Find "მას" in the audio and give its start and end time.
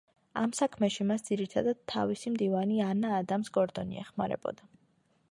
1.09-1.25